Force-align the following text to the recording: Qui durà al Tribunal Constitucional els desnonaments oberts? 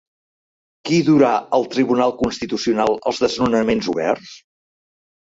Qui 0.89 0.95
durà 1.09 1.33
al 1.57 1.65
Tribunal 1.75 2.13
Constitucional 2.21 2.95
els 3.11 3.19
desnonaments 3.25 3.91
oberts? 3.93 4.33